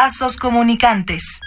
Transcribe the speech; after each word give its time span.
Vasos 0.00 0.36
comunicantes. 0.36 1.40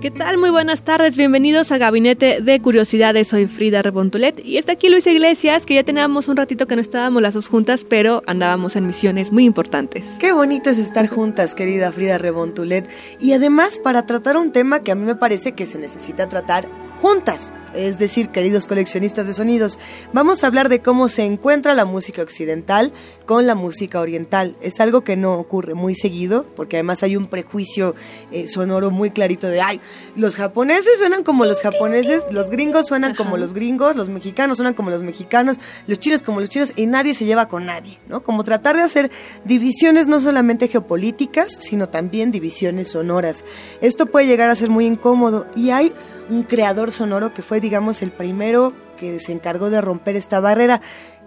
¿Qué 0.00 0.10
tal? 0.10 0.38
Muy 0.38 0.50
buenas 0.50 0.82
tardes, 0.82 1.16
bienvenidos 1.16 1.70
a 1.70 1.78
Gabinete 1.78 2.40
de 2.40 2.60
Curiosidades. 2.60 3.28
Soy 3.28 3.46
Frida 3.46 3.82
Rebontulet 3.82 4.44
y 4.44 4.56
está 4.56 4.72
aquí 4.72 4.88
Luisa 4.88 5.12
Iglesias, 5.12 5.64
que 5.64 5.74
ya 5.76 5.84
teníamos 5.84 6.26
un 6.26 6.36
ratito 6.36 6.66
que 6.66 6.74
no 6.74 6.82
estábamos 6.82 7.22
las 7.22 7.34
dos 7.34 7.46
juntas, 7.46 7.84
pero 7.84 8.24
andábamos 8.26 8.74
en 8.74 8.88
misiones 8.88 9.30
muy 9.30 9.44
importantes. 9.44 10.16
Qué 10.18 10.32
bonito 10.32 10.68
es 10.68 10.78
estar 10.78 11.06
juntas, 11.06 11.54
querida 11.54 11.92
Frida 11.92 12.18
Rebontulet. 12.18 12.90
Y 13.20 13.34
además 13.34 13.78
para 13.78 14.04
tratar 14.06 14.36
un 14.36 14.50
tema 14.50 14.80
que 14.80 14.90
a 14.90 14.96
mí 14.96 15.04
me 15.04 15.14
parece 15.14 15.52
que 15.52 15.64
se 15.64 15.78
necesita 15.78 16.28
tratar 16.28 16.68
juntas. 17.00 17.52
Es 17.74 17.98
decir, 17.98 18.30
queridos 18.30 18.66
coleccionistas 18.66 19.28
de 19.28 19.32
sonidos, 19.32 19.78
vamos 20.12 20.42
a 20.42 20.48
hablar 20.48 20.68
de 20.68 20.80
cómo 20.80 21.08
se 21.08 21.24
encuentra 21.24 21.72
la 21.72 21.84
música 21.84 22.20
occidental 22.20 22.92
con 23.26 23.46
la 23.46 23.54
música 23.54 24.00
oriental. 24.00 24.56
Es 24.60 24.80
algo 24.80 25.02
que 25.02 25.16
no 25.16 25.34
ocurre 25.34 25.74
muy 25.74 25.94
seguido, 25.94 26.44
porque 26.56 26.76
además 26.76 27.04
hay 27.04 27.16
un 27.16 27.28
prejuicio 27.28 27.94
eh, 28.32 28.48
sonoro 28.48 28.90
muy 28.90 29.10
clarito 29.10 29.46
de, 29.46 29.60
ay, 29.60 29.80
los 30.16 30.34
japoneses 30.34 30.98
suenan 30.98 31.22
como 31.22 31.44
los 31.44 31.60
japoneses, 31.60 32.24
los 32.32 32.50
gringos 32.50 32.88
suenan 32.88 33.14
como 33.14 33.36
los 33.36 33.54
gringos, 33.54 33.94
los 33.94 34.08
mexicanos 34.08 34.56
suenan 34.58 34.74
como 34.74 34.90
los 34.90 35.02
mexicanos, 35.02 35.58
los 35.86 36.00
chinos 36.00 36.22
como 36.22 36.40
los 36.40 36.48
chinos, 36.48 36.72
y 36.74 36.86
nadie 36.86 37.14
se 37.14 37.24
lleva 37.24 37.46
con 37.46 37.66
nadie, 37.66 37.98
¿no? 38.08 38.24
Como 38.24 38.42
tratar 38.42 38.76
de 38.76 38.82
hacer 38.82 39.12
divisiones 39.44 40.08
no 40.08 40.18
solamente 40.18 40.66
geopolíticas, 40.66 41.52
sino 41.60 41.88
también 41.88 42.32
divisiones 42.32 42.88
sonoras. 42.88 43.44
Esto 43.80 44.06
puede 44.06 44.26
llegar 44.26 44.50
a 44.50 44.56
ser 44.56 44.70
muy 44.70 44.86
incómodo 44.86 45.46
y 45.54 45.70
hay 45.70 45.92
un 46.30 46.44
creador 46.44 46.92
sonoro 46.92 47.34
que 47.34 47.42
fue, 47.42 47.60
digamos, 47.60 48.02
el 48.02 48.12
primero 48.12 48.72
que 48.96 49.20
se 49.20 49.32
encargó 49.32 49.68
de 49.70 49.80
romper 49.80 50.16
esta 50.16 50.40
barrera. 50.40 50.80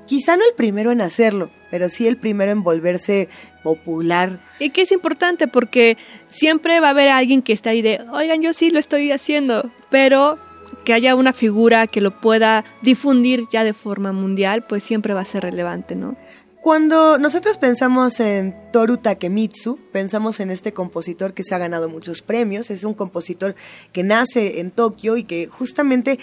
Quizá 0.06 0.36
no 0.36 0.44
el 0.46 0.54
primero 0.56 0.92
en 0.92 1.02
hacerlo, 1.02 1.50
pero 1.72 1.90
sí 1.90 2.08
el 2.08 2.18
primero 2.18 2.52
en 2.52 2.64
volverse 2.64 3.30
popular. 3.64 4.40
Y 4.59 4.72
que 4.72 4.81
es 4.81 4.92
importante 4.92 5.48
porque 5.48 5.98
siempre 6.28 6.80
va 6.80 6.88
a 6.88 6.92
haber 6.92 7.09
alguien 7.09 7.42
que 7.42 7.54
está 7.54 7.70
ahí 7.70 7.81
de, 7.81 8.06
oigan, 8.12 8.42
yo 8.42 8.54
sí 8.54 8.70
lo 8.70 8.80
estoy 8.80 9.12
haciendo, 9.12 9.72
pero 9.90 10.40
que 10.84 10.94
haya 10.94 11.16
una 11.16 11.34
figura 11.34 11.88
que 11.88 12.02
lo 12.02 12.20
pueda 12.20 12.66
difundir 12.81 13.46
ya 13.52 13.64
de 13.64 13.74
forma 13.74 14.12
mundial, 14.12 14.66
pues 14.68 14.84
siempre 14.84 15.14
va 15.14 15.22
a 15.22 15.26
ser 15.26 15.44
relevante, 15.44 15.96
¿no? 15.96 16.18
Cuando 16.64 17.17
nosotros 17.17 17.58
pensamos 17.58 18.22
en 18.22 18.56
Toru 18.72 18.95
Takemitsu, 18.95 19.78
pensamos 19.92 20.39
en 20.39 20.50
este 20.50 20.72
compositor 20.72 21.33
que 21.33 21.44
se 21.44 21.53
ha 21.53 21.58
ganado 21.58 21.89
muchos 21.89 22.22
premios, 22.22 22.72
es 22.72 22.86
un 22.86 22.94
compositor 22.94 23.53
que 23.92 24.02
nace 24.03 24.61
en 24.61 24.72
Tokio 24.72 25.17
y 25.17 25.25
que 25.25 25.47
justamente 25.47 26.19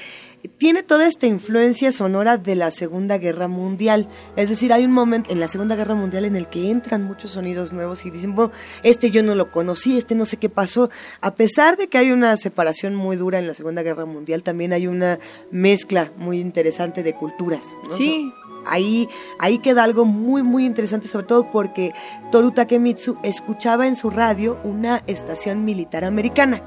tiene 0.56 0.82
toda 0.82 1.06
esta 1.06 1.26
influencia 1.26 1.92
sonora 1.92 2.38
de 2.38 2.54
la 2.54 2.70
Segunda 2.70 3.18
Guerra 3.18 3.48
Mundial. 3.48 4.08
Es 4.36 4.48
decir, 4.48 4.72
hay 4.72 4.86
un 4.86 4.92
momento 4.92 5.30
en 5.30 5.40
la 5.40 5.46
Segunda 5.46 5.76
Guerra 5.76 5.94
Mundial 5.94 6.24
en 6.24 6.36
el 6.36 6.48
que 6.48 6.70
entran 6.70 7.04
muchos 7.04 7.32
sonidos 7.32 7.74
nuevos 7.74 8.06
y 8.06 8.10
dicen, 8.10 8.34
bueno, 8.34 8.50
este 8.82 9.10
yo 9.10 9.22
no 9.22 9.34
lo 9.34 9.50
conocí, 9.50 9.98
este 9.98 10.14
no 10.14 10.24
sé 10.24 10.38
qué 10.38 10.48
pasó. 10.48 10.88
A 11.20 11.34
pesar 11.34 11.76
de 11.76 11.88
que 11.88 11.98
hay 11.98 12.12
una 12.12 12.34
separación 12.38 12.94
muy 12.94 13.16
dura 13.16 13.38
en 13.38 13.46
la 13.46 13.52
Segunda 13.52 13.82
Guerra 13.82 14.06
Mundial, 14.06 14.42
también 14.42 14.72
hay 14.72 14.86
una 14.86 15.18
mezcla 15.50 16.10
muy 16.16 16.40
interesante 16.40 17.02
de 17.02 17.12
culturas. 17.12 17.74
¿no? 17.90 17.94
Sí. 17.94 18.32
Ahí, 18.66 19.08
ahí 19.38 19.58
queda 19.58 19.84
algo 19.84 20.04
muy, 20.04 20.42
muy 20.42 20.64
interesante, 20.64 21.08
sobre 21.08 21.26
todo 21.26 21.50
porque 21.50 21.92
Toru 22.30 22.50
Takemitsu 22.50 23.18
escuchaba 23.22 23.86
en 23.86 23.96
su 23.96 24.10
radio 24.10 24.58
una 24.64 25.02
estación 25.06 25.64
militar 25.64 26.04
americana. 26.04 26.62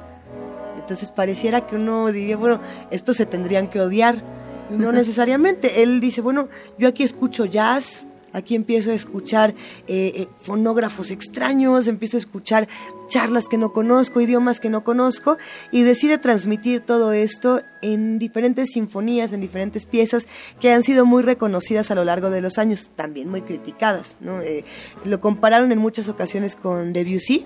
Entonces 0.77 1.11
pareciera 1.11 1.65
que 1.65 1.75
uno 1.75 2.11
diría, 2.11 2.35
bueno, 2.35 2.59
estos 2.91 3.17
se 3.17 3.25
tendrían 3.25 3.69
que 3.69 3.79
odiar. 3.79 4.21
Y 4.69 4.77
no 4.77 4.91
necesariamente. 4.93 5.81
Él 5.81 6.01
dice, 6.01 6.21
bueno, 6.21 6.49
yo 6.77 6.89
aquí 6.89 7.03
escucho 7.03 7.45
jazz, 7.45 8.05
aquí 8.33 8.55
empiezo 8.55 8.91
a 8.91 8.93
escuchar 8.93 9.51
eh, 9.87 10.11
eh, 10.15 10.27
fonógrafos 10.39 11.11
extraños, 11.11 11.87
empiezo 11.87 12.17
a 12.17 12.19
escuchar 12.19 12.67
charlas 13.07 13.47
que 13.47 13.57
no 13.57 13.71
conozco, 13.71 14.21
idiomas 14.21 14.59
que 14.59 14.69
no 14.69 14.83
conozco, 14.83 15.37
y 15.71 15.83
decide 15.83 16.17
transmitir 16.17 16.81
todo 16.81 17.13
esto 17.13 17.61
en 17.81 18.19
diferentes 18.19 18.71
sinfonías, 18.71 19.33
en 19.33 19.41
diferentes 19.41 19.85
piezas 19.85 20.27
que 20.59 20.71
han 20.71 20.83
sido 20.83 21.05
muy 21.05 21.23
reconocidas 21.23 21.91
a 21.91 21.95
lo 21.95 22.03
largo 22.03 22.29
de 22.29 22.41
los 22.41 22.57
años, 22.57 22.91
también 22.95 23.29
muy 23.29 23.43
criticadas. 23.43 24.17
¿no? 24.19 24.41
Eh, 24.41 24.65
lo 25.05 25.21
compararon 25.21 25.71
en 25.71 25.77
muchas 25.79 26.09
ocasiones 26.09 26.55
con 26.55 26.93
Debussy. 26.93 27.45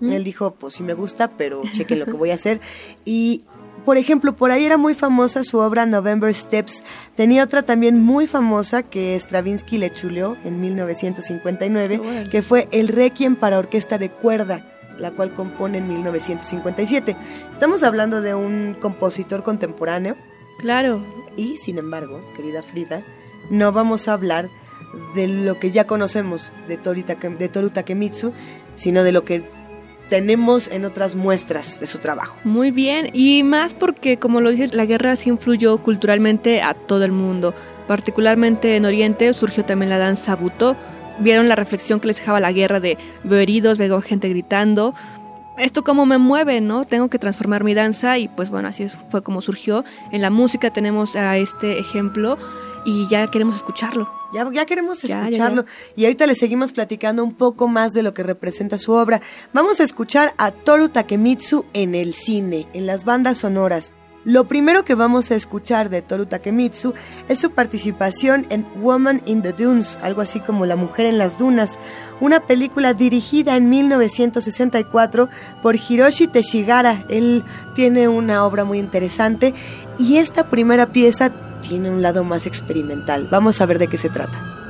Él 0.00 0.24
dijo, 0.24 0.56
pues 0.56 0.74
sí 0.74 0.82
me 0.82 0.94
gusta, 0.94 1.30
pero 1.30 1.62
chequen 1.74 2.00
lo 2.00 2.06
que 2.06 2.12
voy 2.14 2.32
a 2.32 2.34
hacer. 2.34 2.60
Y 3.04 3.44
por 3.84 3.96
ejemplo, 3.96 4.34
por 4.36 4.50
ahí 4.50 4.64
era 4.64 4.76
muy 4.76 4.94
famosa 4.94 5.44
su 5.44 5.58
obra 5.58 5.86
November 5.86 6.32
Steps. 6.32 6.84
Tenía 7.16 7.44
otra 7.44 7.62
también 7.62 8.00
muy 8.02 8.26
famosa 8.26 8.82
que 8.82 9.18
Stravinsky 9.18 9.78
le 9.78 9.90
chuleó 9.90 10.36
en 10.44 10.60
1959, 10.60 11.98
Órale. 11.98 12.30
que 12.30 12.42
fue 12.42 12.68
El 12.70 12.88
Requiem 12.88 13.36
para 13.36 13.58
orquesta 13.58 13.98
de 13.98 14.10
cuerda, 14.10 14.64
la 14.98 15.10
cual 15.10 15.32
compone 15.34 15.78
en 15.78 15.88
1957. 15.88 17.16
Estamos 17.50 17.82
hablando 17.82 18.20
de 18.20 18.34
un 18.34 18.76
compositor 18.80 19.42
contemporáneo 19.42 20.16
Claro. 20.58 21.04
y, 21.36 21.56
sin 21.56 21.78
embargo, 21.78 22.20
querida 22.36 22.62
Frida, 22.62 23.02
no 23.50 23.72
vamos 23.72 24.06
a 24.08 24.12
hablar 24.12 24.48
de 25.14 25.26
lo 25.26 25.58
que 25.58 25.70
ya 25.70 25.86
conocemos 25.86 26.52
de 26.68 26.76
Toru 26.76 27.70
Takemitsu, 27.70 28.32
sino 28.74 29.02
de 29.02 29.12
lo 29.12 29.24
que 29.24 29.42
tenemos 30.12 30.68
en 30.68 30.84
otras 30.84 31.14
muestras 31.14 31.80
de 31.80 31.86
su 31.86 31.96
trabajo. 31.96 32.36
Muy 32.44 32.70
bien, 32.70 33.08
y 33.14 33.42
más 33.44 33.72
porque, 33.72 34.18
como 34.18 34.42
lo 34.42 34.50
dices, 34.50 34.74
la 34.74 34.84
guerra 34.84 35.16
sí 35.16 35.30
influyó 35.30 35.78
culturalmente 35.78 36.60
a 36.60 36.74
todo 36.74 37.06
el 37.06 37.12
mundo. 37.12 37.54
Particularmente 37.88 38.76
en 38.76 38.84
Oriente 38.84 39.32
surgió 39.32 39.64
también 39.64 39.88
la 39.88 39.96
danza 39.96 40.36
Buto. 40.36 40.76
Vieron 41.20 41.48
la 41.48 41.56
reflexión 41.56 41.98
que 41.98 42.08
les 42.08 42.18
dejaba 42.18 42.40
la 42.40 42.52
guerra 42.52 42.78
de 42.78 42.98
veo 43.24 43.38
heridos, 43.38 43.78
veo 43.78 44.02
gente 44.02 44.28
gritando. 44.28 44.92
Esto 45.56 45.82
como 45.82 46.04
me 46.04 46.18
mueve, 46.18 46.60
¿no? 46.60 46.84
Tengo 46.84 47.08
que 47.08 47.18
transformar 47.18 47.64
mi 47.64 47.72
danza 47.72 48.18
y 48.18 48.28
pues 48.28 48.50
bueno, 48.50 48.68
así 48.68 48.90
fue 49.08 49.22
como 49.22 49.40
surgió. 49.40 49.82
En 50.10 50.20
la 50.20 50.28
música 50.28 50.70
tenemos 50.70 51.16
a 51.16 51.38
este 51.38 51.78
ejemplo 51.78 52.36
y 52.84 53.08
ya 53.08 53.26
queremos 53.28 53.56
escucharlo. 53.56 54.21
Ya, 54.32 54.48
ya 54.52 54.66
queremos 54.66 55.02
Ya, 55.02 55.08
ya, 55.08 55.24
escucharlo. 55.24 55.64
Y 55.96 56.04
ahorita 56.04 56.26
le 56.26 56.34
seguimos 56.34 56.72
platicando 56.72 57.22
un 57.22 57.34
poco 57.34 57.68
más 57.68 57.92
de 57.92 58.02
lo 58.02 58.14
que 58.14 58.22
representa 58.22 58.78
su 58.78 58.92
obra. 58.92 59.20
Vamos 59.52 59.80
a 59.80 59.84
escuchar 59.84 60.34
a 60.38 60.50
Toru 60.50 60.88
Takemitsu 60.88 61.66
en 61.72 61.94
el 61.94 62.14
cine, 62.14 62.68
en 62.72 62.86
las 62.86 63.04
bandas 63.04 63.38
sonoras. 63.38 63.92
Lo 64.24 64.46
primero 64.46 64.84
que 64.84 64.94
vamos 64.94 65.32
a 65.32 65.34
escuchar 65.34 65.90
de 65.90 66.00
Toru 66.00 66.26
Takemitsu 66.26 66.94
es 67.28 67.40
su 67.40 67.50
participación 67.50 68.46
en 68.50 68.68
Woman 68.76 69.20
in 69.26 69.42
the 69.42 69.52
Dunes, 69.52 69.98
algo 70.00 70.22
así 70.22 70.38
como 70.38 70.64
La 70.64 70.76
Mujer 70.76 71.06
en 71.06 71.18
las 71.18 71.38
Dunas, 71.38 71.76
una 72.20 72.46
película 72.46 72.94
dirigida 72.94 73.56
en 73.56 73.68
1964 73.68 75.28
por 75.60 75.74
Hiroshi 75.76 76.28
Teshigara. 76.28 77.04
Él 77.08 77.44
tiene 77.74 78.06
una 78.06 78.46
obra 78.46 78.64
muy 78.64 78.78
interesante 78.78 79.54
y 79.98 80.18
esta 80.18 80.48
primera 80.48 80.86
pieza 80.92 81.32
tiene 81.62 81.90
un 81.90 82.02
lado 82.02 82.24
más 82.24 82.46
experimental. 82.46 83.28
Vamos 83.30 83.60
a 83.60 83.66
ver 83.66 83.78
de 83.78 83.88
qué 83.88 83.96
se 83.96 84.10
trata. 84.10 84.61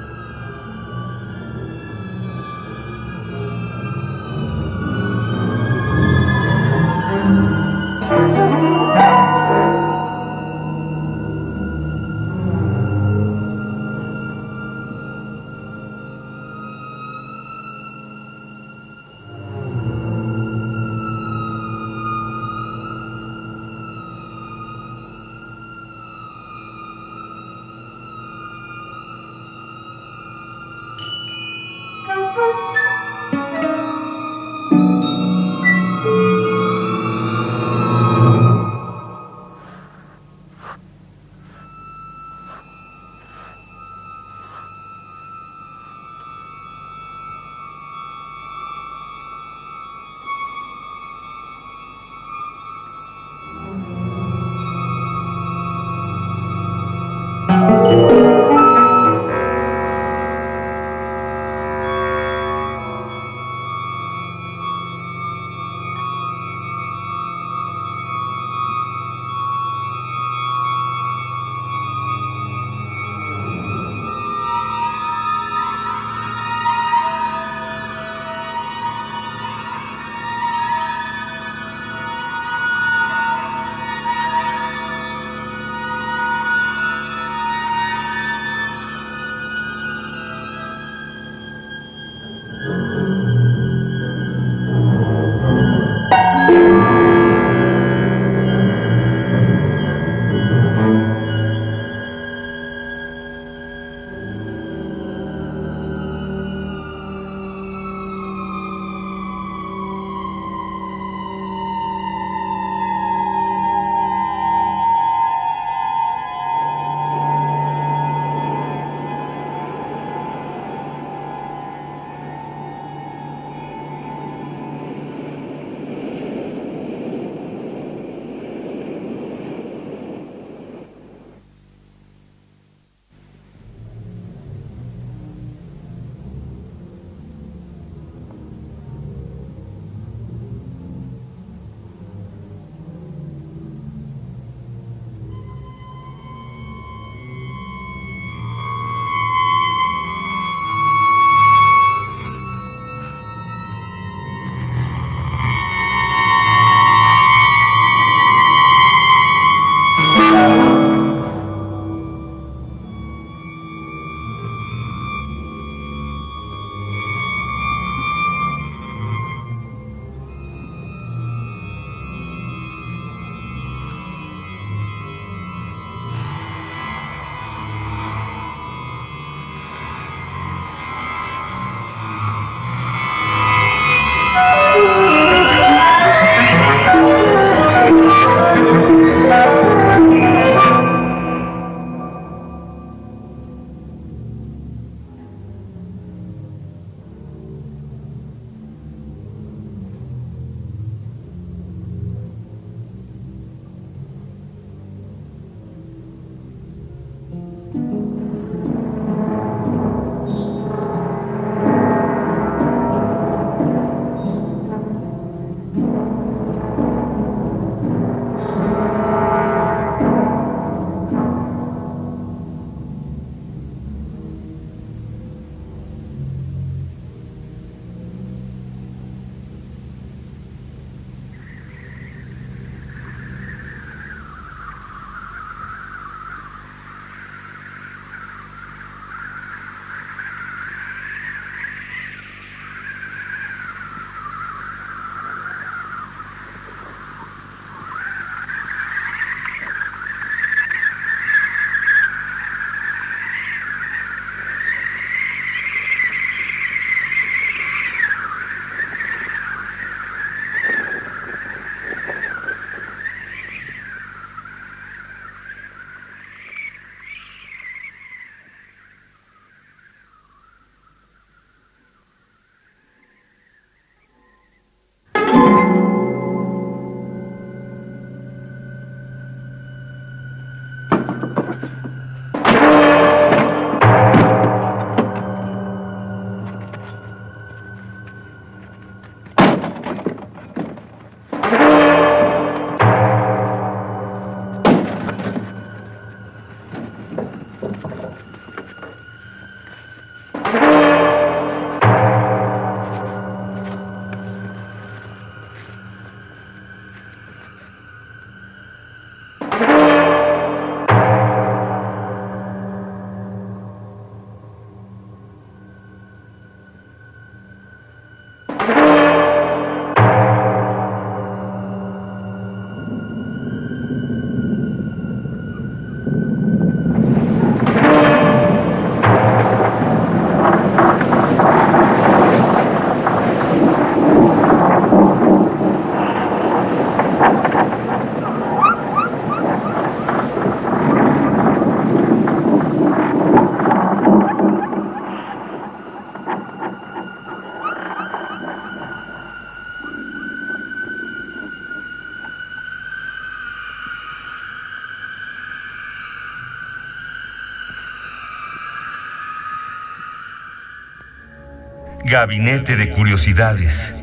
Gabinete 362.22 362.76
de 362.76 362.88
Curiosidades. 362.90 363.96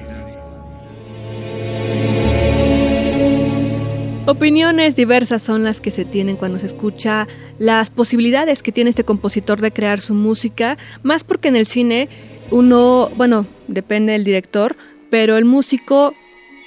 Opiniones 4.26 4.98
diversas 4.98 5.42
son 5.42 5.64
las 5.64 5.80
que 5.80 5.90
se 5.90 6.04
tienen 6.04 6.36
cuando 6.36 6.60
se 6.60 6.66
escucha 6.66 7.30
las 7.60 7.90
posibilidades 7.90 8.62
que 8.62 8.74
tiene 8.74 8.90
este 8.90 9.06
compositor 9.06 9.62
de 9.62 9.72
crear 9.72 10.02
su 10.02 10.16
música, 10.16 10.78
más 11.02 11.24
porque 11.24 11.48
en 11.48 11.56
el 11.56 11.66
cine 11.66 12.10
uno, 12.52 13.10
bueno, 13.16 13.48
depende 13.70 14.12
del 14.12 14.26
director, 14.26 14.76
pero 15.10 15.38
el 15.38 15.46
músico 15.46 16.14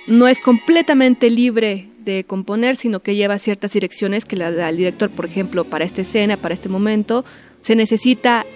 no 0.06 0.28
es 0.28 0.40
completamente 0.40 1.28
libre 1.28 1.88
de 2.02 2.24
componer, 2.24 2.76
sino 2.76 3.00
que 3.00 3.14
lleva 3.14 3.36
ciertas 3.36 3.74
direcciones 3.74 4.24
que 4.24 4.36
le 4.36 4.50
da 4.50 4.70
el 4.70 4.78
director, 4.78 5.10
por 5.10 5.26
ejemplo, 5.26 5.64
para 5.64 5.84
esta 5.84 6.00
escena, 6.00 6.38
para 6.38 6.54
este 6.54 6.70
momento, 6.70 7.26
se 7.60 7.76
necesita 7.76 8.46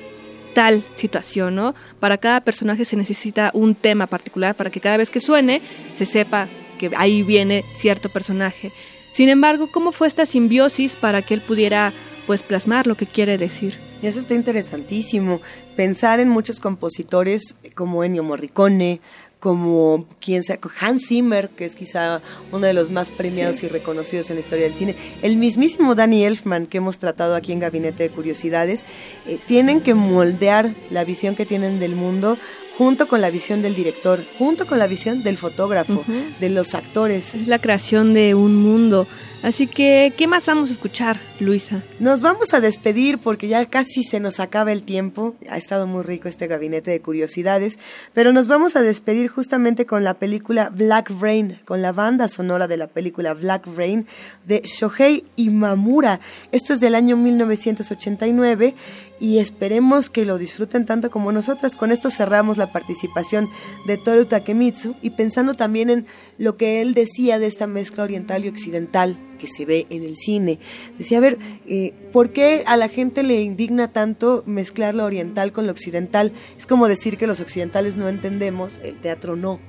tal 0.57 0.83
situación, 0.95 1.55
¿no? 1.55 1.75
Para 2.01 2.17
cada 2.17 2.41
personaje 2.41 2.87
se 2.87 2.97
necesita 2.97 3.51
un 3.53 3.75
tema 3.75 4.07
particular 4.07 4.57
para 4.57 4.71
que 4.71 4.81
cada 4.81 4.97
vez 4.97 5.11
que 5.11 5.21
suene 5.21 5.61
se 5.93 6.07
sepa 6.07 6.49
que 6.79 6.91
ahí 6.97 7.23
viene 7.23 7.63
cierto 7.75 8.09
personaje. 8.09 8.73
Sin 9.13 9.29
embargo, 9.29 9.69
¿cómo 9.71 9.93
fue 9.93 10.09
esta 10.09 10.25
simbiosis 10.25 10.97
para 10.97 11.21
que 11.21 11.35
él 11.35 11.43
pudiera 11.43 11.93
pues 12.27 12.43
plasmar 12.43 12.87
lo 12.87 12.95
que 12.95 13.05
quiere 13.05 13.37
decir? 13.37 13.79
Eso 14.01 14.19
está 14.19 14.33
interesantísimo. 14.33 15.43
Pensar 15.77 16.21
en 16.21 16.31
muchos 16.31 16.59
compositores 16.59 17.55
como 17.75 18.03
Ennio 18.03 18.23
Morricone, 18.23 19.03
como 19.41 20.07
quien 20.21 20.43
sea, 20.43 20.59
Hans 20.81 21.07
Zimmer, 21.09 21.51
que 21.51 21.65
es 21.65 21.77
quizá 21.77 22.23
uno 22.53 22.67
de 22.67 22.73
los 22.73 22.91
más 22.91 23.11
premiados 23.11 23.63
y 23.63 23.69
reconocidos 23.69 24.31
en 24.31 24.37
la 24.37 24.41
historia 24.41 24.65
del 24.65 24.75
cine, 24.75 24.97
el 25.23 25.37
mismísimo 25.37 25.95
Danny 25.95 26.25
Elfman, 26.25 26.67
que 26.67 26.79
hemos 26.79 26.99
tratado 26.99 27.35
aquí 27.35 27.53
en 27.53 27.61
Gabinete 27.61 28.05
de 28.05 28.11
Curiosidades, 28.11 28.85
eh, 29.27 29.39
tienen 29.47 29.83
que 29.83 29.95
moldear 29.95 30.75
la 30.91 31.05
visión 31.05 31.37
que 31.37 31.47
tienen 31.47 31.79
del 31.79 31.95
mundo 31.95 32.39
junto 32.77 33.09
con 33.09 33.21
la 33.21 33.31
visión 33.31 33.63
del 33.63 33.75
director, 33.75 34.23
junto 34.39 34.67
con 34.67 34.79
la 34.79 34.87
visión 34.87 35.23
del 35.23 35.39
fotógrafo, 35.39 36.05
de 36.41 36.51
los 36.51 36.75
actores. 36.75 37.35
Es 37.35 37.49
la 37.49 37.59
creación 37.59 38.13
de 38.15 38.35
un 38.35 38.57
mundo. 38.57 39.07
Así 39.43 39.67
que, 39.67 40.13
¿qué 40.17 40.27
más 40.27 40.47
vamos 40.47 40.71
a 40.71 40.73
escuchar, 40.73 41.21
Luisa? 41.39 41.83
Nos 42.01 42.21
vamos 42.21 42.53
a 42.53 42.61
despedir 42.61 43.19
porque 43.19 43.47
ya 43.47 43.65
casi 43.67 44.03
se 44.03 44.19
nos 44.19 44.41
acaba 44.41 44.73
el 44.73 44.83
tiempo. 44.83 45.37
Ha 45.49 45.57
estado 45.57 45.87
muy 45.87 46.03
rico 46.03 46.29
este 46.29 46.49
gabinete 46.49 46.91
de 46.91 47.01
curiosidades, 47.01 47.79
pero 48.13 48.33
nos 48.33 48.49
vamos 48.49 48.77
a 48.77 48.83
despedir 48.83 49.29
justamente 49.29 49.87
con 49.87 50.05
la 50.05 50.15
película 50.15 50.71
Black 50.71 51.13
Rain, 51.21 51.61
con 51.65 51.81
la 51.81 51.93
banda 51.93 52.29
sonora 52.29 52.67
de 52.67 52.77
la 52.77 52.89
película 52.89 53.35
Black 53.35 53.69
Rain 53.77 54.07
de 54.47 54.63
Shohei 54.65 55.25
Imamura. 55.37 56.19
Esto 56.51 56.73
es 56.73 56.81
del 56.81 56.95
año 56.95 57.17
1989 57.17 58.75
y 59.21 59.39
esperemos 59.39 60.11
que 60.11 60.25
lo 60.25 60.39
disfruten 60.39 60.87
tanto 60.87 61.11
como 61.11 61.33
nosotras. 61.33 61.77
Con 61.77 61.93
esto 61.93 62.11
cerramos 62.11 62.57
la 62.57 62.66
participación 62.73 63.49
de 63.87 63.97
Toru 63.97 64.25
Takemitsu 64.25 64.95
y 65.03 65.11
pensando 65.11 65.55
también 65.55 65.91
en 65.91 66.07
lo 66.39 66.57
que 66.57 66.81
él 66.81 66.95
decía 66.95 67.39
de 67.39 67.47
esta 67.47 67.67
mezcla 67.67 68.05
oriental 68.05 68.45
y 68.45 68.49
occidental 68.49 69.19
que 69.39 69.49
se 69.49 69.65
ve 69.65 69.87
en 69.91 70.03
el 70.03 70.17
cine. 70.17 70.59
Decía, 70.99 71.19
a 71.19 71.21
ver, 71.21 71.39
eh, 71.67 71.93
¿por 72.13 72.31
qué 72.31 72.65
a 72.67 72.77
la 72.77 72.89
gente 72.89 73.23
le 73.23 73.43
indigna 73.43 73.93
tanto 73.93 74.43
mezclar 74.47 74.95
lo 74.95 75.05
oriental 75.05 75.53
con 75.53 75.67
lo 75.67 75.73
occidental? 75.73 76.33
Es 76.57 76.67
como 76.67 76.89
decir 76.89 77.19
que 77.19 77.27
los 77.27 77.41
occidentales 77.41 77.97
no 77.97 78.09
entendemos, 78.09 78.79
el 78.83 78.97
teatro 78.97 79.37
no 79.37 79.61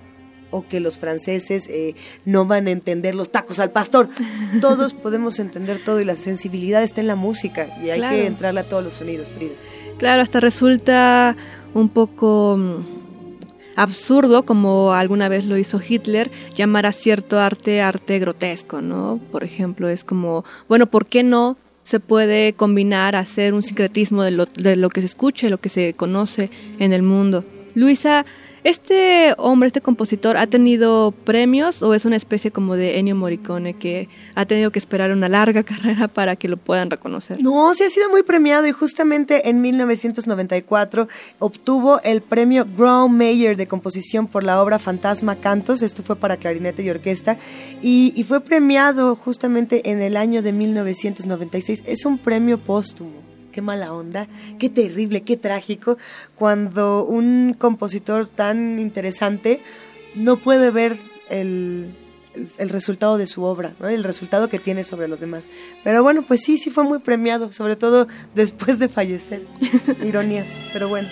o 0.51 0.68
que 0.68 0.80
los 0.80 0.98
franceses 0.98 1.68
eh, 1.70 1.96
no 2.25 2.46
van 2.46 2.68
a 2.68 2.72
entender 2.72 3.16
los 3.16 3.32
tacos 3.32 3.60
al 3.60 3.72
pastor. 3.72 4.10
Todos 4.62 4.94
podemos 4.94 5.39
entender 5.39 5.84
todo 5.84 6.01
y 6.01 6.06
la 6.06 6.16
sensibilidad 6.16 6.84
está 6.84 7.01
en 7.01 7.08
la 7.08 7.16
música 7.16 7.68
y 7.84 7.89
hay 7.89 8.01
que 8.01 8.25
entrarle 8.25 8.62
a 8.62 8.63
todos 8.63 8.84
los 8.84 8.94
sonidos, 8.96 9.30
Frida. 9.30 9.54
Claro, 9.98 10.22
hasta 10.22 10.39
resulta 10.39 11.36
un 11.74 11.89
poco 11.89 12.56
mm, 12.58 12.98
absurdo, 13.75 14.44
como 14.44 14.94
alguna 14.94 15.30
vez 15.30 15.46
lo 15.46 15.58
hizo 15.58 15.80
Hitler, 15.88 16.30
llamar 16.54 16.86
a 16.86 16.92
cierto 16.92 17.39
arte 17.39 17.82
arte 17.82 18.20
grotesco, 18.20 18.82
¿no? 18.82 19.20
Por 19.32 19.44
ejemplo, 19.44 19.89
es 19.89 20.04
como, 20.04 20.46
bueno, 20.68 20.88
¿por 20.88 21.06
qué 21.06 21.24
no 21.24 21.58
se 21.84 22.00
puede 22.00 22.54
combinar, 22.54 23.16
hacer 23.16 23.54
un 23.54 23.63
sincretismo 23.63 24.24
de 24.24 24.32
lo, 24.32 24.46
de 24.46 24.75
lo 24.75 24.89
que 24.89 25.01
se 25.01 25.08
escuche, 25.08 25.50
lo 25.50 25.60
que 25.60 25.70
se 25.70 25.94
conoce 25.94 26.50
en 26.80 26.94
el 26.94 27.01
mundo? 27.01 27.46
Luisa, 27.75 28.25
¿Este 28.68 29.34
hombre, 29.38 29.68
este 29.68 29.80
compositor, 29.80 30.36
ha 30.36 30.46
tenido 30.46 31.14
premios 31.24 31.82
o 31.82 31.94
es 31.94 32.04
una 32.04 32.18
especie 32.18 32.52
como 32.52 32.76
de 32.76 33.00
Ennio 33.00 33.16
Morricone 33.16 33.76
que 33.76 34.10
ha 34.36 34.46
tenido 34.46 34.72
que 34.72 34.80
esperar 34.80 35.14
una 35.14 35.30
larga 35.30 35.64
carrera 35.64 36.10
para 36.10 36.36
que 36.36 36.50
lo 36.50 36.58
puedan 36.58 36.90
reconocer? 36.90 37.42
No, 37.42 37.74
sí 37.76 37.86
ha 37.86 37.90
sido 37.90 38.10
muy 38.10 38.24
premiado 38.24 38.68
y 38.68 38.74
justamente 38.74 39.48
en 39.48 39.62
1994 39.62 41.08
obtuvo 41.40 42.02
el 42.02 42.22
premio 42.22 42.66
Grow 42.66 43.08
Mayer 43.08 43.56
de 43.56 43.68
composición 43.68 44.28
por 44.28 44.44
la 44.44 44.62
obra 44.62 44.80
Fantasma 44.80 45.38
Cantos, 45.38 45.82
esto 45.82 46.04
fue 46.04 46.18
para 46.18 46.36
clarinete 46.36 46.84
y 46.84 46.90
orquesta, 46.90 47.38
y, 47.82 48.12
y 48.18 48.24
fue 48.26 48.42
premiado 48.42 49.16
justamente 49.16 49.90
en 49.92 50.02
el 50.02 50.18
año 50.18 50.42
de 50.42 50.52
1996. 50.52 51.84
Es 51.86 52.06
un 52.06 52.18
premio 52.18 52.58
póstumo 52.58 53.26
qué 53.58 53.64
mala 53.64 53.92
onda, 53.92 54.28
qué 54.60 54.70
terrible, 54.70 55.22
qué 55.22 55.36
trágico, 55.36 55.98
cuando 56.36 57.04
un 57.04 57.56
compositor 57.58 58.28
tan 58.28 58.78
interesante 58.78 59.62
no 60.14 60.38
puede 60.38 60.70
ver 60.70 61.00
el, 61.32 61.96
resultado 62.60 63.18
de 63.18 63.26
su 63.26 63.42
obra, 63.42 63.74
el 63.82 64.04
resultado 64.04 64.48
que 64.48 64.60
tiene 64.60 64.84
sobre 64.84 65.08
los 65.08 65.22
demás. 65.22 65.50
Pero 65.84 66.04
bueno, 66.04 66.24
pues 66.24 66.42
sí, 66.44 66.60
sí 66.60 66.70
fue 66.70 66.84
muy 66.84 67.00
premiado, 67.00 67.52
sobre 67.52 67.76
todo 67.76 68.08
después 68.36 68.78
de 68.78 68.90
fallecer. 68.90 69.42
Ironías, 70.04 70.62
pero 70.72 70.88
bueno. 70.88 71.08